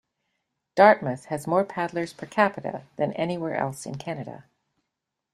Dartmouth 0.73 1.25
has 1.25 1.45
more 1.45 1.63
paddlers 1.63 2.11
per 2.11 2.25
capita 2.25 2.85
than 2.95 3.13
anywhere 3.13 3.55
else 3.55 3.85
in 3.85 3.99
Canada. 3.99 4.45